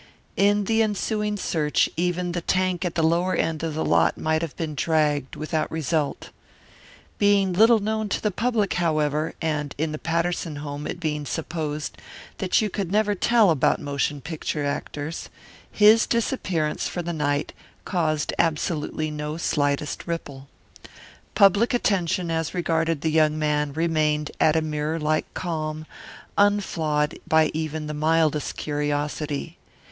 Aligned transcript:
In 0.35 0.63
the 0.63 0.81
ensuing 0.81 1.37
search 1.37 1.87
even 1.95 2.31
the 2.31 2.41
tank 2.41 2.83
at 2.83 2.95
the 2.95 3.03
lower 3.03 3.35
end 3.35 3.61
of 3.61 3.75
the 3.75 3.85
lot 3.85 4.17
might 4.17 4.41
have 4.41 4.57
been 4.57 4.73
dragged 4.73 5.35
without 5.35 5.71
result. 5.71 6.31
Being 7.19 7.53
little 7.53 7.77
known 7.77 8.09
to 8.09 8.19
the 8.19 8.31
public, 8.31 8.73
however, 8.73 9.35
and 9.43 9.75
in 9.77 9.91
the 9.91 9.99
Patterson 9.99 10.55
home 10.55 10.87
it 10.87 10.99
being 10.99 11.23
supposed 11.27 11.99
that 12.39 12.61
you 12.63 12.67
could 12.67 12.91
never 12.91 13.13
tell 13.13 13.51
about 13.51 13.79
motion 13.79 14.21
picture 14.21 14.65
actors, 14.65 15.29
his 15.71 16.07
disappearance 16.07 16.87
for 16.87 17.03
the 17.03 17.13
night 17.13 17.53
caused 17.85 18.33
absolutely 18.39 19.11
no 19.11 19.37
slightest 19.37 20.07
ripple. 20.07 20.47
Public 21.35 21.75
attention 21.75 22.31
as 22.31 22.55
regarded 22.55 23.01
the 23.01 23.11
young 23.11 23.37
man 23.37 23.71
remained 23.71 24.31
at 24.41 24.55
a 24.55 24.63
mirror 24.63 24.97
like 24.99 25.31
calm, 25.35 25.85
unflawed 26.39 27.19
by 27.27 27.51
even 27.53 27.85
the 27.85 27.93
mildest 27.93 28.57
curiosity. 28.57 29.59